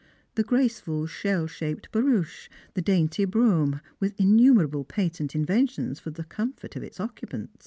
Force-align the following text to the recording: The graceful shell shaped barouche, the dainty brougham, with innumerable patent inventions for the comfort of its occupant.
The 0.33 0.41
graceful 0.41 1.05
shell 1.05 1.45
shaped 1.45 1.91
barouche, 1.91 2.49
the 2.73 2.81
dainty 2.81 3.23
brougham, 3.23 3.81
with 3.99 4.19
innumerable 4.19 4.83
patent 4.83 5.35
inventions 5.35 5.99
for 5.99 6.09
the 6.09 6.23
comfort 6.23 6.75
of 6.75 6.81
its 6.81 6.99
occupant. 6.99 7.51